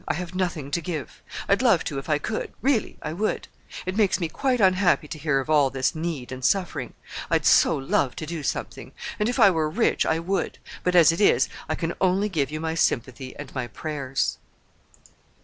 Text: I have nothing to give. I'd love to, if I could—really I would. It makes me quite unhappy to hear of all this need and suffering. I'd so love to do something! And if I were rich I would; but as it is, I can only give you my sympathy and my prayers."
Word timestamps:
I 0.07 0.15
have 0.15 0.33
nothing 0.33 0.71
to 0.71 0.81
give. 0.81 1.21
I'd 1.47 1.61
love 1.61 1.83
to, 1.83 1.99
if 1.99 2.09
I 2.09 2.17
could—really 2.17 2.97
I 3.03 3.13
would. 3.13 3.47
It 3.85 3.95
makes 3.95 4.19
me 4.19 4.29
quite 4.29 4.59
unhappy 4.59 5.07
to 5.07 5.19
hear 5.19 5.39
of 5.39 5.47
all 5.47 5.69
this 5.69 5.93
need 5.93 6.31
and 6.31 6.43
suffering. 6.43 6.95
I'd 7.29 7.45
so 7.45 7.75
love 7.77 8.15
to 8.15 8.25
do 8.25 8.41
something! 8.41 8.93
And 9.19 9.29
if 9.29 9.39
I 9.39 9.51
were 9.51 9.69
rich 9.69 10.03
I 10.07 10.17
would; 10.17 10.57
but 10.83 10.95
as 10.95 11.11
it 11.11 11.21
is, 11.21 11.49
I 11.69 11.75
can 11.75 11.93
only 12.01 12.29
give 12.29 12.49
you 12.49 12.59
my 12.59 12.73
sympathy 12.73 13.35
and 13.37 13.53
my 13.53 13.67
prayers." 13.67 14.39